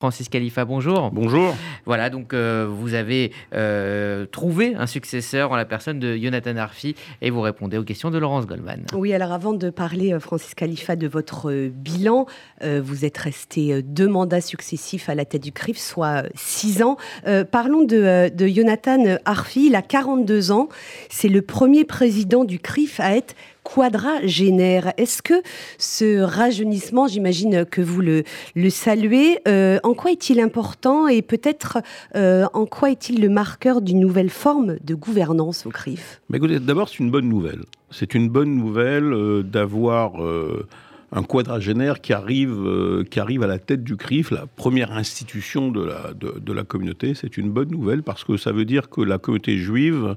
[0.00, 1.10] Francis Khalifa, bonjour.
[1.10, 1.54] Bonjour.
[1.84, 6.94] Voilà, donc euh, vous avez euh, trouvé un successeur en la personne de Jonathan Arfi
[7.20, 8.86] et vous répondez aux questions de Laurence Goldman.
[8.94, 12.24] Oui, alors avant de parler, euh, Francis Khalifa, de votre bilan,
[12.62, 16.96] vous êtes resté deux mandats successifs à la tête du CRIF, soit six ans.
[17.50, 20.68] parlons de, de Jonathan Arfi, il a 42 ans.
[21.10, 24.92] C'est le premier président du CRIF à être quadragénaire.
[24.96, 25.42] Est-ce que
[25.78, 28.24] ce rajeunissement, j'imagine que vous le,
[28.54, 31.78] le saluez, euh, en quoi est-il important et peut-être
[32.16, 36.20] euh, en quoi est-il le marqueur d'une nouvelle forme de gouvernance au CRIF?
[36.30, 37.62] D'abord, c'est une bonne nouvelle.
[37.90, 40.12] C'est une bonne nouvelle euh, d'avoir
[41.12, 45.84] un quadragénaire qui arrive, qui arrive à la tête du CRIF, la première institution de
[45.84, 47.14] la, de, de la communauté.
[47.14, 50.14] C'est une bonne nouvelle parce que ça veut dire que la communauté juive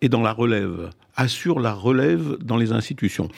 [0.00, 0.90] est dans la relève
[1.20, 3.28] assure la relève dans les institutions.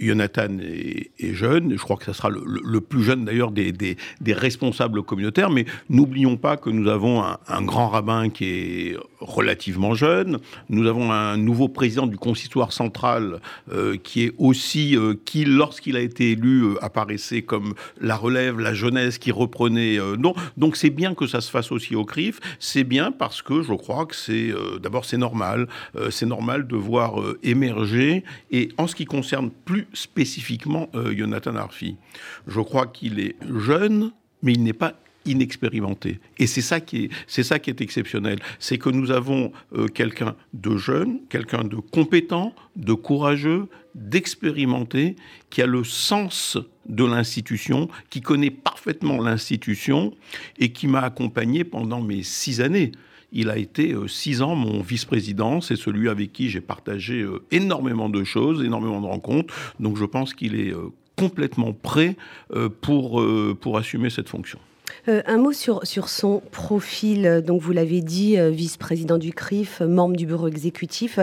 [0.00, 3.96] Jonathan est, jeune, je crois que ce sera le, plus jeune d'ailleurs des,
[4.32, 10.38] responsables communautaires, mais n'oublions pas que nous avons un, grand rabbin qui est relativement jeune,
[10.70, 15.96] nous avons un nouveau président du consistoire central euh, qui est aussi, euh, qui lorsqu'il
[15.96, 19.98] a été élu, euh, apparaissait comme la relève, la jeunesse qui reprenait.
[20.56, 23.74] donc c'est bien que ça se fasse aussi au CRIF, c'est bien parce que je
[23.74, 25.68] crois que c'est, d'abord c'est normal,
[26.10, 31.96] c'est normal de voir émerger, et en ce qui concerne plus spécifiquement euh, Jonathan Arfi.
[32.46, 34.94] Je crois qu'il est jeune, mais il n'est pas
[35.26, 36.18] inexpérimenté.
[36.38, 38.38] Et c'est ça qui est, c'est ça qui est exceptionnel.
[38.58, 45.16] C'est que nous avons euh, quelqu'un de jeune, quelqu'un de compétent, de courageux, d'expérimenté,
[45.50, 50.14] qui a le sens de l'institution, qui connaît parfaitement l'institution
[50.58, 52.92] et qui m'a accompagné pendant mes six années.
[53.32, 55.60] Il a été euh, six ans mon vice-président.
[55.60, 59.54] C'est celui avec qui j'ai partagé euh, énormément de choses, énormément de rencontres.
[59.78, 62.16] Donc je pense qu'il est euh, complètement prêt
[62.80, 63.22] pour,
[63.60, 64.58] pour assumer cette fonction.
[65.06, 67.42] un mot sur, sur son profil.
[67.46, 71.18] Donc, vous l'avez dit, vice-président du CRIF, membre du bureau exécutif.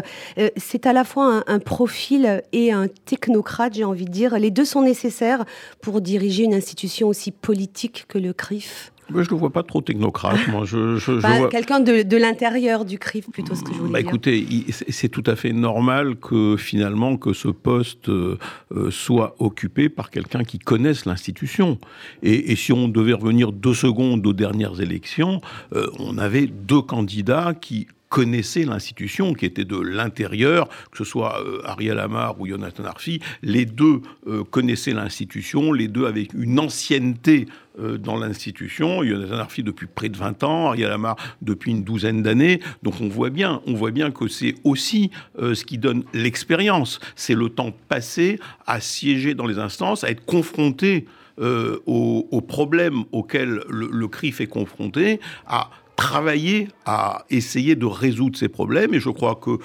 [0.56, 4.38] c'est à la fois un, profil et un technocrate, j'ai envie de dire.
[4.38, 5.46] Les deux sont nécessaires
[5.82, 9.82] pour diriger une institution aussi politique que le CRIF je ne le vois pas trop
[9.82, 10.48] technocrate.
[10.50, 11.50] moi, je, je, vois...
[11.50, 14.10] Quelqu'un de, de l'intérieur du CRIF, plutôt, ce que je voulais bah, dire.
[14.10, 14.46] Écoutez,
[14.90, 18.38] c'est tout à fait normal que finalement que ce poste euh,
[18.76, 21.78] euh, soit occupé par quelqu'un qui connaisse l'institution.
[22.24, 25.42] Et, et, si on devait revenir deux secondes aux dernières élections,
[25.74, 31.44] euh, on avait deux candidats qui connaissaient l'institution, qui était de l'intérieur, que ce soit
[31.66, 34.02] Ariel Amar ou Jonathan Arfi, les deux
[34.50, 37.48] connaissaient l'institution, les deux avec une ancienneté
[37.80, 39.04] euh, dans l'institution.
[39.04, 42.60] Jonathan Arfi depuis près de 20 ans, Ariel Amar depuis une douzaine d'années.
[42.82, 47.00] Donc on voit bien, on voit bien que c'est aussi euh, ce qui donne l'expérience.
[47.16, 51.06] C'est le temps passé à siéger dans les instances, à être confronté
[51.40, 58.48] euh, aux, problèmes auxquels le, CRIF est confronté, à travailler à essayer de résoudre ces
[58.48, 58.94] problèmes.
[58.94, 59.60] Et je crois que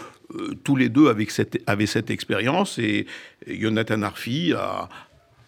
[0.65, 2.79] tous les deux avaient cette, expérience.
[2.79, 3.07] Et,
[3.47, 3.65] et
[4.03, 4.89] Arfi a,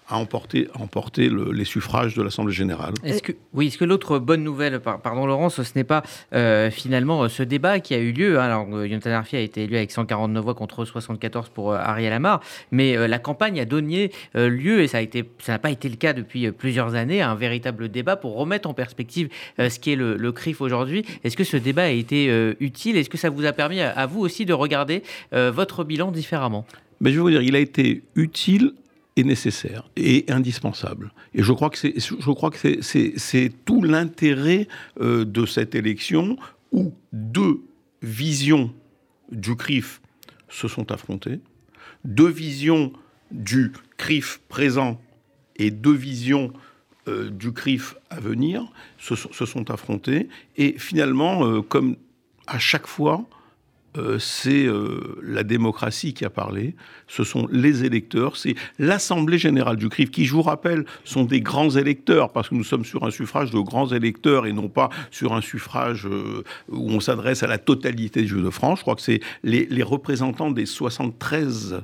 [0.09, 2.93] à emporter, emporter les suffrages de l'Assemblée générale.
[3.05, 6.03] Est-ce que, oui, est-ce que l'autre bonne nouvelle, pardon Laurence, ce n'est pas
[6.35, 9.41] euh, finalement euh, ce débat qui a eu lieu hein, Alors, euh, Jonathan Arfi a
[9.41, 14.11] été élu avec 149 voix contre 74 pour Ariel Amar, mais la campagne a donné
[14.35, 15.01] lieu, et ça
[15.49, 18.75] n'a pas été le cas depuis plusieurs années, à un véritable débat pour remettre en
[18.75, 19.29] perspective
[19.59, 21.05] ce qui est le, CRIF aujourd'hui.
[21.23, 22.27] Est-ce que ce débat a été
[22.61, 22.97] utile?
[22.97, 26.67] Est-ce que ça vous a permis à, vous aussi de regarder votre bilan différemment?
[27.01, 28.73] Mais je vais vous dire, il a été utile
[29.17, 31.13] est nécessaire et indispensable.
[31.35, 34.69] Et je crois que c'est, tout l'intérêt
[35.01, 36.37] euh, de cette élection
[36.73, 37.61] où deux
[38.03, 38.73] visions
[39.31, 40.01] du CRIF
[40.49, 41.41] se sont affrontées,
[42.05, 42.93] deux visions
[43.31, 45.01] du CRIF présent
[45.57, 46.53] et deux visions
[47.09, 48.65] euh, du CRIF à venir
[48.99, 50.29] se, sont affrontées.
[50.57, 51.97] Et finalement, euh, comme
[52.47, 53.25] à chaque fois,
[53.97, 56.75] euh, c'est euh, la démocratie qui a parlé,
[57.07, 61.41] ce sont les électeurs, c'est l'Assemblée générale du CRIF, qui, je vous rappelle, sont des
[61.41, 64.89] grands électeurs, parce que nous sommes sur un suffrage de grands électeurs et non pas
[65.11, 68.79] sur un suffrage euh, où on s'adresse à la totalité Jeux de France.
[68.79, 71.83] Je crois que c'est les, les représentants des 73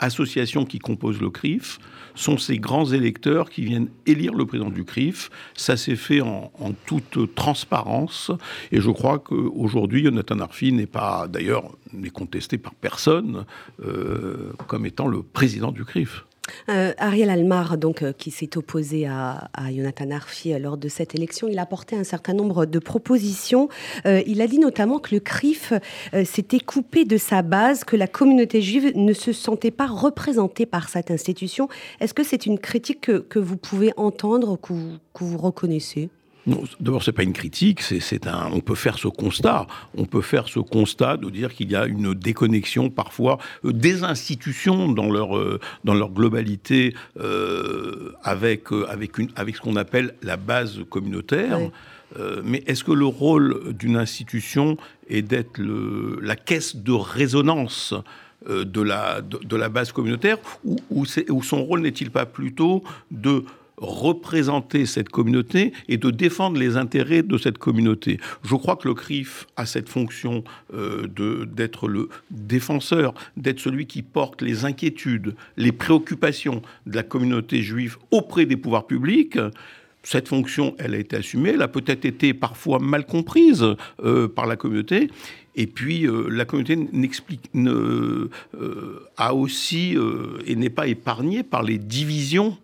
[0.00, 1.78] associations qui composent le CRIF
[2.14, 5.30] sont ces grands électeurs qui viennent élire le président du CRIF.
[5.54, 6.50] Ça s'est fait en,
[6.86, 8.32] toute transparence
[8.72, 13.44] et je crois qu'aujourd'hui, Jonathan Arfi n'est pas, d'ailleurs, n'est contesté par personne
[13.84, 16.24] euh, comme étant le président du CRIF.
[16.68, 21.48] Euh, Ariel Almar, donc, euh, qui s'est opposé à, Jonathan Arfi lors de cette élection,
[21.48, 23.68] il a apporté un certain nombre de propositions.
[24.04, 25.72] il a dit notamment que le CRIF
[26.24, 30.88] s'était coupé de sa base, que la communauté juive ne se sentait pas représentée par
[30.88, 31.68] cette institution.
[32.00, 36.10] Est-ce que c'est une critique que, vous pouvez entendre, que vous reconnaissez?
[36.46, 38.50] D'abord, c'est pas une critique, c'est un.
[38.52, 39.66] On peut faire ce constat.
[39.96, 44.04] On peut faire ce constat de dire qu'il y a une déconnexion parfois euh, des
[44.04, 50.14] institutions dans leur euh, dans leur globalité euh, avec avec une avec ce qu'on appelle
[50.22, 51.58] la base communautaire.
[52.44, 54.76] mais est-ce que le rôle d'une institution
[55.08, 55.60] est d'être
[56.20, 57.94] la caisse de résonance
[58.48, 63.44] de la, de, la base communautaire ou, ou, ou son rôle n'est-il pas plutôt de
[63.80, 68.20] représenter cette communauté et de défendre les intérêts de cette communauté.
[68.44, 70.44] Je crois que le CRIF a cette fonction
[70.74, 71.06] euh,
[71.46, 77.96] d'être le défenseur, d'être celui qui porte les inquiétudes, les préoccupations de la communauté juive
[78.10, 79.38] auprès des pouvoirs publics.
[80.02, 83.66] Cette fonction, elle a été assumée, elle a peut-être été parfois mal comprise
[84.02, 85.10] euh, par la communauté.
[85.56, 87.50] Et puis, euh, la communauté n'explique,
[89.16, 89.96] a aussi
[90.46, 92.56] et n'est pas épargnée par les divisions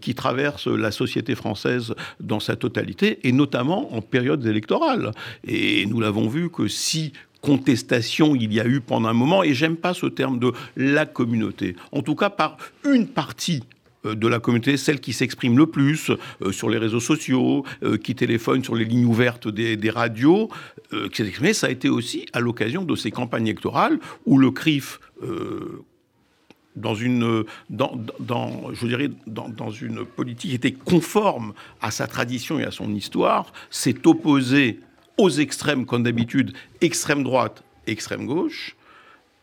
[0.00, 5.12] qui traverse la société française dans sa totalité, et notamment en période électorale.
[5.46, 9.54] Et nous l'avons vu que si contestation il y a eu pendant un moment, et
[9.54, 13.62] j'aime pas ce terme de la communauté, en tout cas par une partie
[14.04, 16.10] euh, de la communauté, celle qui s'exprime le plus
[16.42, 17.64] euh, sur les réseaux sociaux,
[18.02, 20.50] qui téléphone sur les lignes ouvertes des, radios,
[21.12, 25.00] qui s'est ça a été aussi à l'occasion de ces campagnes électorales où le CRIF
[26.76, 32.58] dans une, dans, dans, je dirais, dans, une politique qui était conforme à sa tradition
[32.58, 34.80] et à son histoire, s'est opposé
[35.18, 38.76] aux extrêmes, comme d'habitude, extrême droite, extrême gauche,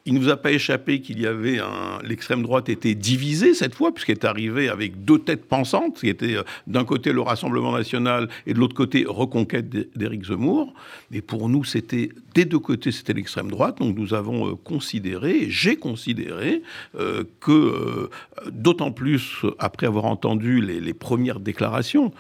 [0.06, 2.00] il ne nous a pas échappé qu'il y avait un.
[2.04, 6.36] L'extrême droite était divisée cette fois, puisqu'elle est arrivée avec deux têtes pensantes, qui étaient
[6.36, 10.74] euh, d'un côté le Rassemblement national et de l'autre côté Reconquête d'Éric Zemmour.
[11.10, 13.78] Mais pour nous, c'était des deux côtés, c'était l'extrême droite.
[13.80, 16.64] Donc nous avons euh, considéré, j'ai considéré,
[17.00, 18.10] euh, que,
[18.52, 22.12] d'autant plus après avoir entendu les, premières déclarations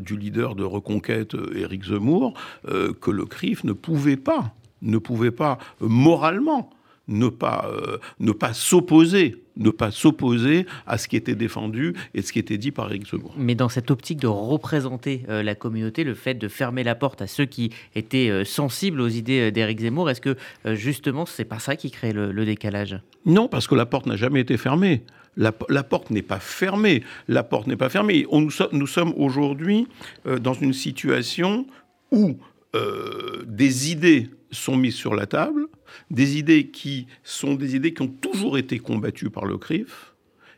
[0.00, 2.34] du leader de Reconquête, Éric Zemmour,
[2.64, 6.70] que le CRIF ne pouvait pas, ne pouvait pas moralement
[7.10, 12.22] ne pas, euh, ne pas s'opposer ne pas s'opposer à ce qui était défendu et
[12.22, 13.34] ce qui était dit par Éric Zemmour.
[13.36, 17.20] Mais dans cette optique de représenter euh, la communauté, le fait de fermer la porte
[17.20, 21.58] à ceux qui étaient euh, sensibles aux idées d'Éric Zemmour, est-ce que justement c'est pas
[21.58, 23.02] ça qui crée le, décalage?
[23.26, 25.02] Non, parce que la porte n'a jamais été fermée.
[25.36, 27.02] La, porte n'est pas fermée.
[27.28, 28.24] La porte n'est pas fermée.
[28.30, 29.88] On, nous, nous, sommes aujourd'hui
[30.24, 31.66] dans une situation
[32.12, 32.38] où
[33.46, 35.66] des idées sont mises sur la table,
[36.10, 40.12] des idées qui sont des idées qui ont toujours été combattues par le CRIF.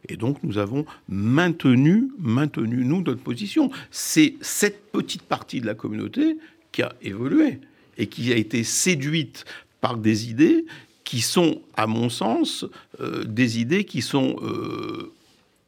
[0.09, 3.71] Et donc nous avons maintenu, maintenu nous notre position.
[3.91, 6.39] C'est cette petite partie de la communauté
[6.73, 7.61] qui a évolué
[7.99, 9.45] et qui a été séduite
[9.81, 10.65] par des idées
[11.05, 12.65] qui sont, à mon sens,
[13.01, 15.13] euh, des idées qui sont euh,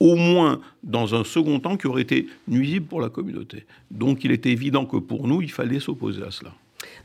[0.00, 3.66] au moins dans un second temps qui auraient été nuisibles pour la communauté.
[3.90, 6.54] Donc il était évident que pour nous, il fallait s'opposer à cela.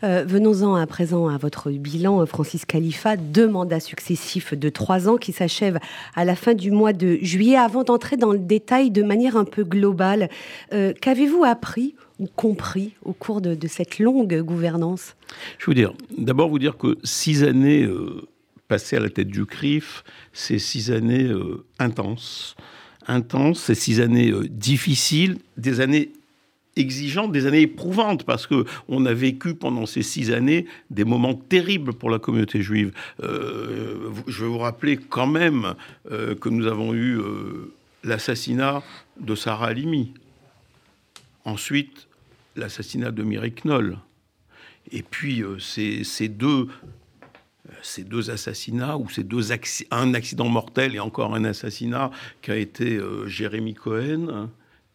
[0.04, 3.18] Euh, venons-en à présent à votre bilan, Francis Khalifa.
[3.18, 5.80] Deux mandats successifs de trois ans qui s'achèvent
[6.16, 7.58] à la fin du mois de juillet.
[7.58, 10.30] Avant d'entrer dans le détail de manière un peu globale,
[10.74, 15.16] euh, qu'avez-vous appris ou compris au cours de, cette longue gouvernance?
[15.58, 18.28] Je veux dire, d'abord vous dire que six années euh,
[18.68, 20.04] passées à la tête du CRIF,
[20.34, 21.30] c'est six années
[21.78, 22.56] intenses.
[23.08, 26.12] Intenses, c'est six années difficiles, des années
[26.80, 31.36] exigeantes, des années éprouvantes, parce que on a vécu pendant ces six années des moments
[31.36, 32.92] terribles pour la communauté juive.
[33.24, 35.76] Euh, je vais vous rappeler quand même
[36.12, 37.74] euh, que nous avons eu euh,
[38.04, 38.84] l'assassinat
[39.20, 40.14] de Sarah Halimi.
[41.46, 42.08] Ensuite,
[42.56, 43.98] l'assassinat de Mireille Knoll.
[44.92, 46.68] Et puis, ces, deux
[47.84, 49.52] ces deux assassinats ou ces deux
[49.92, 52.10] un accident mortel et encore un assassinat
[52.42, 54.50] qui a été Jérémy Cohen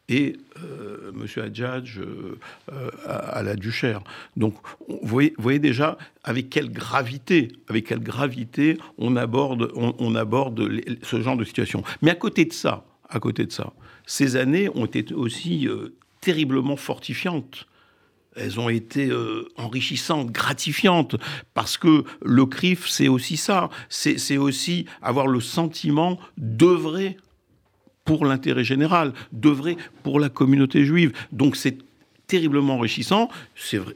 [0.08, 1.44] et euh, M.
[1.44, 2.38] Hadjadj euh,
[3.06, 4.02] à, la Duchère.
[4.37, 4.54] Donc,
[4.88, 11.37] vous voyez, déjà avec quelle gravité, avec quelle gravité on aborde, on, aborde ce genre
[11.37, 11.82] de situation.
[12.02, 13.73] Mais à côté de ça, à côté de ça,
[14.06, 17.66] ces années ont été aussi euh, terriblement fortifiantes.
[18.37, 19.12] Elles ont été
[19.56, 21.14] enrichissantes, gratifiantes,
[21.54, 23.70] parce que le CRIF, c'est aussi ça.
[23.88, 27.16] C'est aussi avoir le sentiment d'œuvrer
[28.04, 31.12] pour l'intérêt général, d'œuvrer pour la communauté juive.
[31.32, 31.78] Donc c'est
[32.26, 33.28] terriblement enrichissant.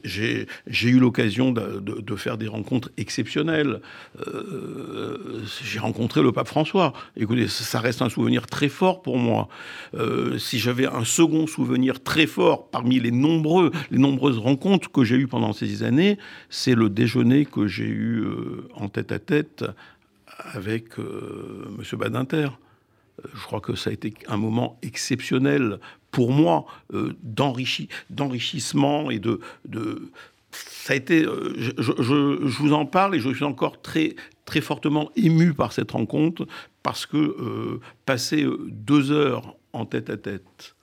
[0.04, 3.80] J'ai, eu l'occasion de, faire des rencontres exceptionnelles.
[4.26, 6.92] Euh, j'ai rencontré le pape François.
[7.16, 9.48] Écoutez, ça reste un souvenir très fort pour moi.
[9.94, 15.04] Euh, si j'avais un second souvenir très fort parmi les nombreux, les nombreuses rencontres que
[15.04, 16.18] j'ai eues pendant ces années,
[16.50, 19.64] c'est le déjeuner que j'ai eu euh, en tête à tête
[20.54, 20.98] avec
[21.76, 22.48] Monsieur Badinter
[23.34, 25.78] je crois que ça a été un moment exceptionnel
[26.10, 30.10] pour moi euh, d'enrichissement et de, de,
[30.52, 31.24] ça a été.
[31.24, 35.90] Euh, je, vous en parle et je suis encore très très fortement ému par cette
[35.90, 36.46] rencontre
[36.82, 40.74] parce que euh, passer deux heures en tête à tête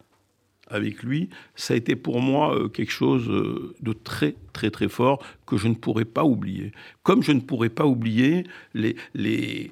[0.67, 5.57] avec lui, ça a été pour moi quelque chose de très très très fort que
[5.57, 6.71] je ne pourrais pas oublier.
[7.03, 9.71] Comme je ne pourrais pas oublier les, les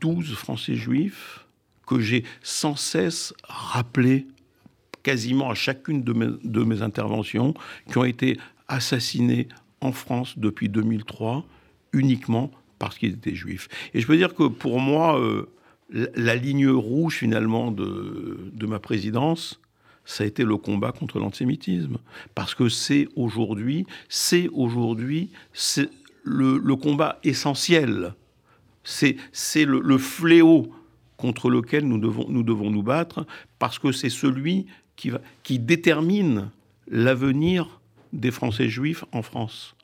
[0.00, 1.46] 12 Français juifs
[1.86, 4.26] que j'ai sans cesse rappelé
[5.02, 7.54] quasiment à chacune de mes, interventions,
[7.88, 9.46] qui ont été assassinés
[9.80, 11.46] en France depuis 2003
[11.92, 12.50] uniquement
[12.80, 13.68] parce qu'ils étaient juifs.
[13.94, 15.48] Et je peux dire que pour moi, euh,
[15.90, 19.60] la ligne rouge finalement de, ma présidence,
[20.04, 21.98] ça a été le combat contre l'antisémitisme.
[22.34, 25.88] Parce que c'est aujourd'hui, c'est aujourd'hui, c'est
[26.24, 28.14] le, combat essentiel.
[28.86, 30.72] C'est le, fléau
[31.16, 33.26] contre lequel nous devons nous, battre,
[33.58, 36.50] parce que c'est celui qui détermine
[36.88, 37.80] l'avenir
[38.12, 39.74] des Français juifs en France.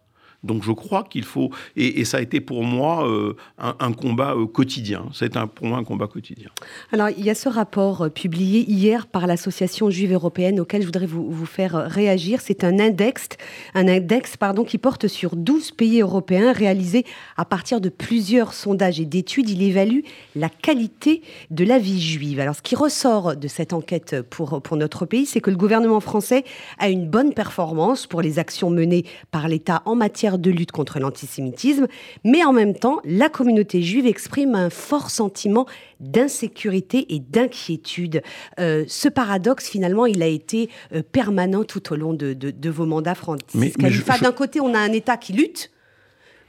[0.43, 4.47] Donc je crois qu'il faut, et, ça a été pour moi euh, un, combat euh,
[4.47, 6.49] quotidien, c'est pour moi un combat quotidien.
[6.91, 10.87] Alors il y a ce rapport euh, publié hier par l'Association juive européenne auquel je
[10.87, 12.41] voudrais vous, vous faire réagir.
[12.41, 13.29] C'est un index,
[13.75, 17.05] un index pardon, qui porte sur 12 pays européens réalisé
[17.37, 19.49] à partir de plusieurs sondages et d'études.
[19.49, 20.01] Il évalue
[20.35, 22.41] la qualité de la vie juive.
[22.41, 26.01] Alors ce qui ressort de cette enquête pour, pour notre pays, c'est que le gouvernement
[26.01, 26.45] français
[26.79, 30.99] a une bonne performance pour les actions menées par l'État en matière de lutte contre
[30.99, 31.87] l'antisémitisme,
[32.25, 35.67] mais en même temps, la communauté juive exprime un fort sentiment
[36.01, 38.23] d'insécurité et d'inquiétude.
[38.59, 43.15] Euh, ce paradoxe, finalement, il a été euh, permanent tout au long de, vos mandats,
[43.15, 43.77] Francis
[44.21, 45.71] D'un côté, on a un État qui lutte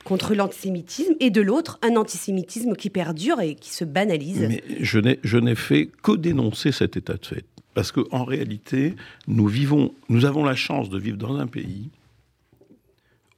[0.03, 4.45] contre l'antisémitisme et de l'autre, un antisémitisme qui perdure et qui se banalise.
[4.47, 7.45] Mais je n'ai fait que dénoncer cet état de fait.
[7.73, 8.95] Parce qu'en réalité,
[9.27, 11.89] nous vivons, nous avons la chance de vivre dans un pays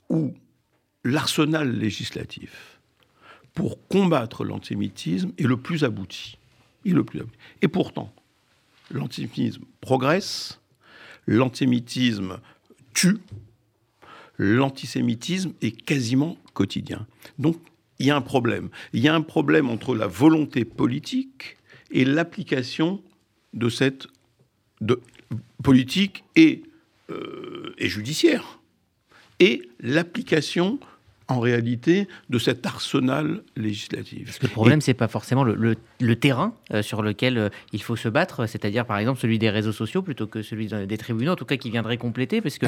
[0.09, 0.33] où
[1.03, 2.79] l'arsenal législatif
[3.53, 6.37] pour combattre l'antisémitisme est le plus abouti.
[6.83, 7.21] le plus
[7.61, 8.13] Et pourtant,
[8.91, 10.59] l'antisémitisme progresse,
[11.25, 12.39] l'antisémitisme
[12.93, 13.17] tue,
[14.37, 17.07] l'antisémitisme est quasiment quotidien.
[17.39, 17.57] Donc,
[17.99, 18.69] il y a un problème.
[18.93, 21.57] Il y a un problème entre la volonté politique
[21.91, 23.01] et l'application
[23.53, 24.07] de cette
[25.63, 26.63] politique et,
[27.09, 28.59] euh, et judiciaire
[29.39, 30.79] et l'application
[31.27, 34.25] en réalité de cet arsenal législatif.
[34.25, 35.75] Parce que le problème, ce n'est pas forcément le,
[36.15, 39.71] terrain euh, sur lequel euh, il faut se battre, c'est-à-dire par exemple celui des réseaux
[39.71, 42.67] sociaux plutôt que celui des tribunaux, en tout cas qui viendrait compléter, parce que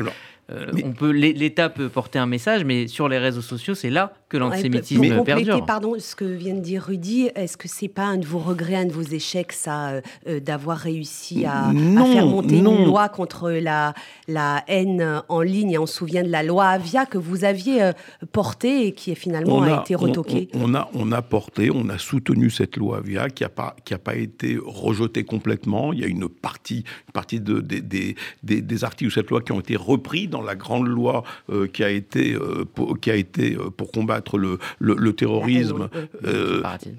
[0.51, 4.13] euh, on peut l'État peut porter un message, mais sur les réseaux sociaux, c'est là
[4.27, 5.65] que l'antisémitisme ouais, perdure.
[5.65, 8.75] Pardon, ce que vient de dire Rudy, est-ce que c'est pas un de vos regrets,
[8.75, 10.01] un de vos échecs, ça,
[10.41, 13.93] d'avoir réussi à, faire monter une loi contre la,
[14.27, 15.77] la haine en ligne?
[15.77, 17.91] On se souvient de la loi Avia que vous aviez
[18.31, 22.49] portée et qui finalement a, été retoqué on, a, on a porté, on a soutenu
[22.49, 25.93] cette loi Avia qui n'a pas, qui a pas été rejetée complètement.
[25.93, 29.41] Il y a une partie, une partie de, des, des, des, articles de cette loi
[29.41, 33.11] qui ont été repris dans la grande loi euh, qui, a été, euh, pour, qui
[33.11, 35.89] a été euh, pour combattre le, le, terrorisme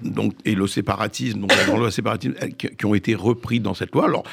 [0.03, 3.73] donc, et le séparatisme, donc la grande loi séparatisme, qui, qui ont été repris dans
[3.73, 4.05] cette loi.
[4.05, 4.23] Alors,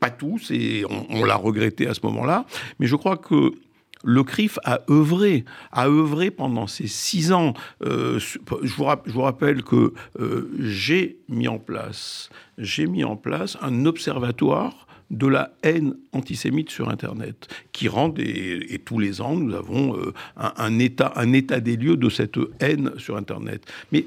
[0.00, 2.44] pas tous, et on, on l'a regretté à ce moment-là,
[2.78, 3.52] mais je crois que
[4.04, 7.54] le CRIF a œuvré, a œuvré pendant ces six ans.
[7.84, 8.38] Euh, je,
[8.76, 15.26] vous rappelle que euh, j'ai mis en place, j'ai mis en place un observatoire de
[15.26, 20.12] la haine antisémite sur Internet, qui rend des, et tous les ans nous avons euh,
[20.36, 23.64] un, état, un état des lieux de cette haine sur Internet.
[23.92, 24.04] Mais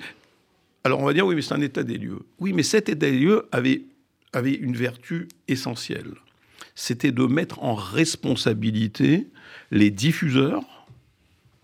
[0.83, 2.19] alors on va dire oui, mais c'est un état des lieux.
[2.39, 3.83] Oui, mais cet état des lieux avait,
[4.33, 6.15] avait une vertu essentielle.
[6.75, 9.27] C'était de mettre en responsabilité
[9.71, 10.63] les diffuseurs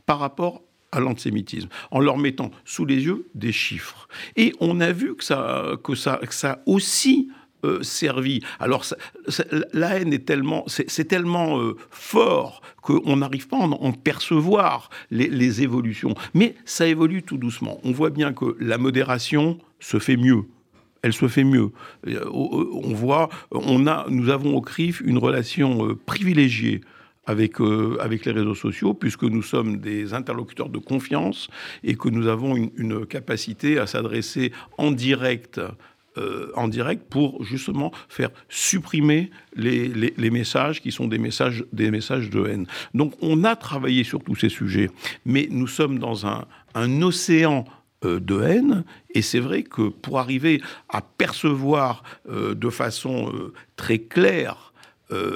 [0.05, 0.61] par rapport
[0.91, 4.07] à l'antisémitisme, en leur mettant sous les yeux des chiffres.
[4.37, 7.29] Et on a vu que ça, que ça, ça aussi
[7.65, 8.41] euh, servi.
[8.59, 8.85] Alors
[9.73, 15.27] la haine est tellement, c'est tellement euh, fort qu'on n'arrive pas à en, percevoir les,
[15.27, 16.13] les, évolutions.
[16.33, 17.79] Mais ça évolue tout doucement.
[17.83, 20.45] On voit bien que la modération se fait mieux
[21.01, 21.69] elle se fait mieux.
[22.31, 26.81] On voit, on a, nous avons au CRIF une relation privilégiée
[27.25, 27.59] avec,
[27.99, 31.49] avec les réseaux sociaux, puisque nous sommes des interlocuteurs de confiance
[31.83, 35.59] et que nous avons une, capacité à s'adresser en direct
[36.17, 41.91] euh, en direct pour justement faire supprimer les, les, messages qui sont des messages, des
[41.91, 42.67] messages de haine.
[42.93, 44.89] Donc on a travaillé sur tous ces sujets,
[45.25, 47.65] mais nous sommes dans un, un océan
[48.05, 48.85] euh, de haine.
[49.13, 53.33] Et c'est vrai que pour arriver à percevoir euh, de façon
[53.75, 54.71] très claire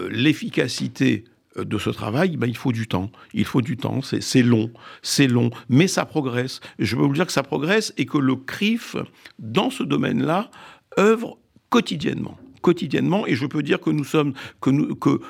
[0.10, 1.26] l'efficacité
[1.64, 3.12] de ce travail, ben, il faut du temps.
[3.34, 6.60] Il faut du temps, c'est long, c'est long, mais ça progresse.
[6.80, 8.96] je veux vous dire que ça progresse et que le CRIF,
[9.38, 10.50] dans ce domaine-là,
[10.98, 11.38] œuvre
[11.70, 12.38] quotidiennement.
[12.62, 15.22] Quotidiennement, et je peux dire que nous sommes, que nous, que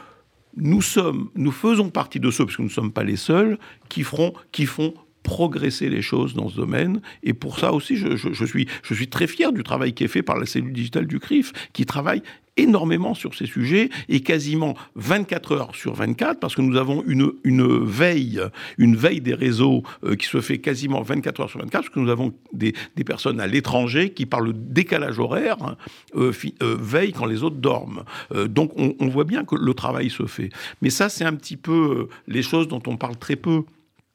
[0.55, 3.57] nous sommes, nous faisons partie de ceux, parce que nous ne sommes pas les seuls,
[3.87, 4.93] qui, feront, qui font
[5.23, 7.01] progresser les choses dans ce domaine.
[7.23, 10.23] Et pour ça aussi, je, suis, je suis très fier du travail qui est fait
[10.23, 12.21] par la cellule digitale du CRIF, qui travaille
[12.59, 17.31] énormément sur ces sujets et quasiment 24 heures sur 24 parce que nous avons une,
[17.43, 18.41] une veille,
[18.77, 21.99] une veille des réseaux euh, qui se fait quasiment 24 heures sur 24 parce que
[21.99, 25.77] nous avons des, des personnes à l'étranger qui par le décalage horaire hein,
[26.15, 28.03] euh, euh, veillent quand les autres dorment.
[28.47, 30.49] donc on, on, voit bien que le travail se fait.
[30.81, 33.63] Mais ça c'est un petit peu les choses dont on parle très peu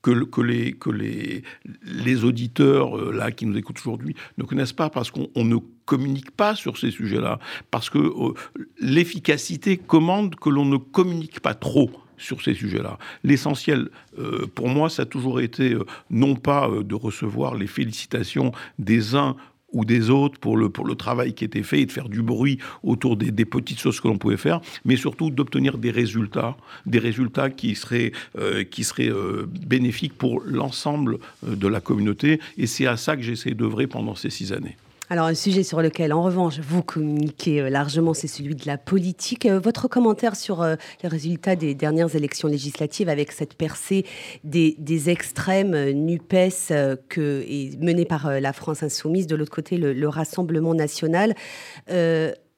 [0.05, 1.43] que, les, que les,
[1.83, 5.57] les auditeurs euh, là qui nous écoutent aujourd'hui ne connaissent pas parce qu'on ne
[5.87, 7.39] communique pas sur ces sujets-là,
[7.71, 8.35] parce que euh,
[8.81, 12.99] l'efficacité commande que l'on ne communique pas trop sur ces sujets-là.
[13.25, 15.77] L'essentiel, euh, pour moi, ça a toujours été
[16.11, 19.37] non pas de recevoir les félicitations des uns
[19.75, 22.23] ou des autres pour le, pour le travail qui était fait et de faire du
[22.23, 26.99] bruit autour des, petites choses que l'on pouvait faire, mais surtout d'obtenir des résultats, des
[26.99, 32.41] résultats qui seraient, euh, qui seraient euh, bénéfiques pour l'ensemble euh, de la communauté.
[32.57, 34.77] Et c'est à ça que j'ai essayé d'œuvrer pendant ces six années.
[35.11, 38.79] Alors, un sujet sur lequel, en revanche, vous communiquez euh, largement, c'est celui de la
[38.79, 39.45] politique.
[39.45, 44.07] Euh, votre commentaire sur euh, les résultats des dernières élections législatives avec cette percée
[44.45, 46.73] des, extrêmes NUPES
[47.11, 47.45] que,
[47.79, 51.35] menée par la France insoumise, de l'autre côté, le, Rassemblement national.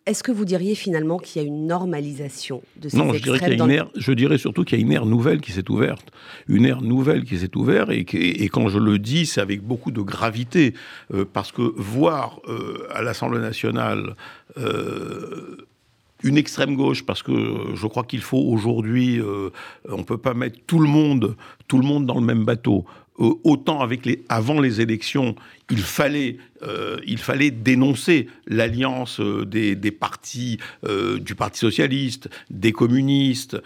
[0.06, 3.40] Est-ce que vous diriez finalement qu'il y a une normalisation de ces Non, je dirais,
[3.40, 5.50] qu'il y a une ère, je dirais surtout qu'il y a une ère nouvelle qui
[5.50, 6.12] s'est ouverte.
[6.46, 8.04] Une ère nouvelle qui s'est ouverte, et,
[8.44, 10.74] et, quand je le dis, c'est avec beaucoup de gravité,
[11.12, 14.14] euh, parce que voir euh, à l'Assemblée nationale
[14.58, 15.56] euh,
[16.22, 17.32] une extrême gauche, parce que
[17.74, 19.20] je crois qu'il faut aujourd'hui,
[19.88, 21.36] on ne peut pas mettre tout le monde,
[21.68, 22.86] tout le monde dans le même bateau.
[23.18, 23.86] Euh, autant
[24.28, 25.34] avant les élections,
[25.70, 26.98] il fallait, euh,
[27.50, 30.58] dénoncer l'alliance euh, des, partis,
[31.18, 33.56] du Parti socialiste, des communistes,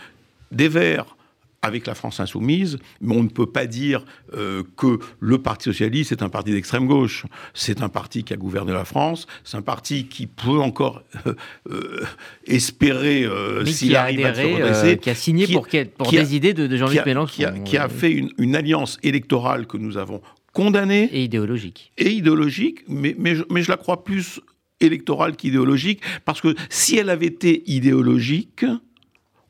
[0.53, 1.17] des Verts,
[1.63, 6.13] avec la France insoumise, mais on ne peut pas dire euh, que le Parti socialiste
[6.13, 7.27] est un parti d'extrême gauche.
[7.53, 11.35] C'est un parti qui a gouverné la France, c'est un parti qui peut encore euh,
[11.71, 12.05] euh,
[12.47, 13.27] espérer
[13.67, 15.67] s'il arrive à se redresser, qui a signé pour,
[15.99, 19.99] pour des idées de, Jean-Luc Mélenchon, qui a, fait une, une, alliance électorale que nous
[19.99, 21.11] avons condamnée.
[21.13, 24.41] Et idéologique, et idéologique, mais, mais, je, mais je la crois plus
[24.81, 28.65] électorale qu'idéologique, parce que si elle avait été idéologique,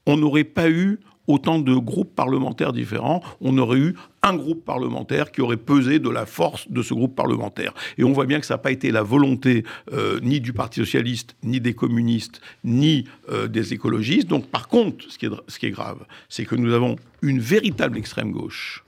[0.06, 0.98] on n'aurait pas eu
[1.30, 6.10] autant de groupes parlementaires différents, on aurait eu un groupe parlementaire qui aurait pesé de
[6.10, 7.72] la force de ce groupe parlementaire.
[7.96, 10.80] Et on voit bien que ça n'a pas été la volonté euh, ni du Parti
[10.80, 14.28] socialiste, ni des communistes, ni euh, des écologistes.
[14.28, 18.84] Donc par contre, ce qui est, grave, c'est que nous avons une véritable extrême gauche.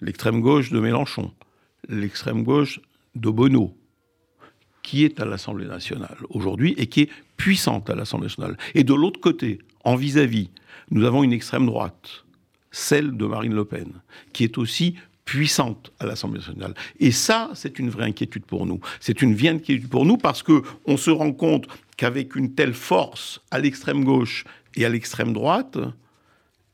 [0.00, 1.30] L'extrême gauche de Mélenchon,
[1.88, 2.80] l'extrême gauche
[3.14, 3.76] de Bonneau,
[4.82, 8.56] qui est à l'Assemblée nationale aujourd'hui et qui est puissante à l'Assemblée nationale.
[8.74, 10.50] Et de l'autre côté, en vis-à-vis,
[10.90, 12.24] nous avons une extrême droite,
[12.70, 13.92] celle de Marine Le Pen,
[14.32, 16.74] qui est aussi puissante à l'Assemblée nationale.
[16.98, 18.80] Et ça, c'est une vraie inquiétude pour nous.
[18.98, 22.74] C'est une vraie inquiétude pour nous parce que on se rend compte qu'avec une telle
[22.74, 25.78] force à l'extrême gauche et à l'extrême droite,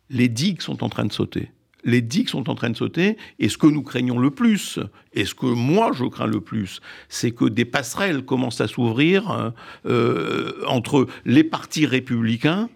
[0.09, 1.51] les digues sont en train de sauter.
[1.85, 4.81] Les digues sont en train de sauter, et ce que nous craignons le plus,
[5.13, 9.53] et ce que moi je crains le plus, c'est que des passerelles commencent à s'ouvrir
[9.85, 12.69] euh, entre les partis républicains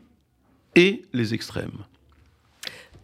[0.77, 1.85] et les extrêmes.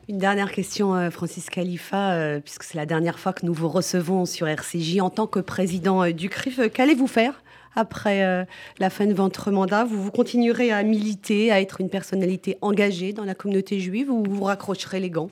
[0.08, 3.68] Une dernière question, euh, Francis Khalifa, euh, puisque c'est la dernière fois que nous vous
[3.68, 6.60] recevons sur RCJ en tant que président euh, du CRIF.
[6.72, 7.42] Qu'allez-vous faire
[7.74, 8.46] après
[8.78, 9.84] la fin de votre mandat?
[9.84, 14.24] Vous, vous continuerez à militer, à être une personnalité engagée dans la communauté juive ou
[14.26, 15.28] vous raccrocherez les gants?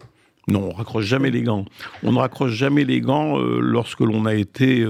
[0.49, 1.65] Non, on raccroche jamais les gants.
[2.03, 4.85] On ne raccroche jamais les gants lorsque l'on a été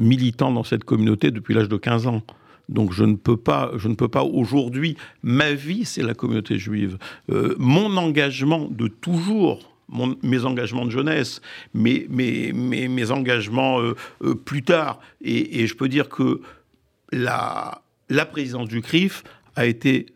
[0.00, 2.22] militant dans cette communauté depuis l'âge de 15 ans.
[2.70, 4.96] Donc je ne peux pas, je ne peux pas aujourd'hui.
[5.22, 6.96] Ma vie, c'est la communauté juive.
[7.30, 9.74] Euh, mon engagement de toujours,
[10.22, 11.42] mes engagements de jeunesse,
[11.74, 13.80] mes, mes, engagements
[14.44, 15.00] plus tard.
[15.20, 16.40] Et, je peux dire que
[17.10, 17.82] la,
[18.30, 19.24] présidence du CRIF
[19.56, 20.06] a été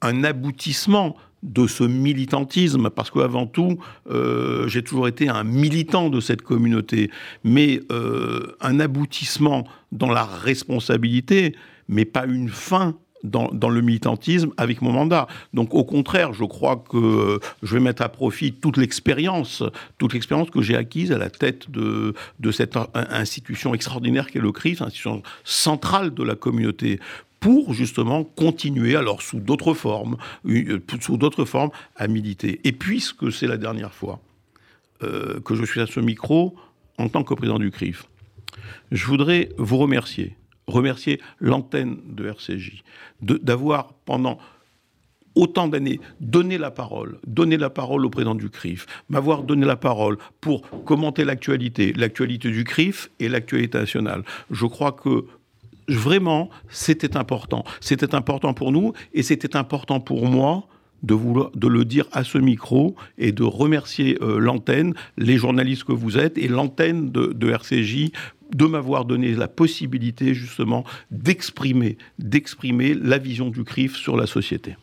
[0.00, 3.78] un aboutissement de ce militantisme, parce qu'avant tout,
[4.10, 7.10] euh, j'ai toujours été un militant de cette communauté,
[7.44, 11.54] mais euh, un aboutissement dans la responsabilité,
[11.88, 15.26] mais pas une fin dans, le militantisme avec mon mandat.
[15.54, 19.62] Donc au contraire, je crois que je vais mettre à profit toute l'expérience,
[19.98, 22.14] que j'ai acquise à la tête de,
[22.52, 27.00] cette institution extraordinaire qu'est le CRIF, institution centrale de la communauté,
[27.40, 30.16] pour justement continuer, alors sous d'autres formes,
[30.46, 30.78] euh,
[31.96, 32.60] à militer.
[32.64, 34.20] Et puisque c'est la dernière fois
[35.02, 36.54] euh, que je suis à ce micro
[36.96, 38.04] en tant que président du CRIF,
[38.92, 42.82] je voudrais vous remercier, remercier l'antenne de RCJ,
[43.20, 44.38] d'avoir pendant
[45.34, 49.76] autant d'années donné la parole, donné la parole au président du CRIF, m'avoir donné la
[49.76, 54.22] parole pour commenter l'actualité, l'actualité du CRIF et l'actualité nationale.
[54.50, 55.26] Je crois que
[55.88, 57.64] vraiment, c'était important.
[57.80, 60.66] C'était important pour nous et c'était important pour moi
[61.02, 61.16] de,
[61.54, 66.16] de le dire à ce micro et de remercier euh, l'antenne, les journalistes que vous
[66.16, 68.10] êtes et l'antenne de, de RCJ
[68.54, 74.76] de m'avoir donné la possibilité justement d'exprimer, d'exprimer la vision du CRIF sur la société.